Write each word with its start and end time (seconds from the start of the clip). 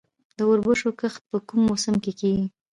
د 0.37 0.39
وربشو 0.49 0.89
کښت 0.99 1.21
په 1.29 1.37
کوم 1.47 1.61
موسم 1.69 1.95
کې 2.03 2.11
کیږي؟ 2.19 2.45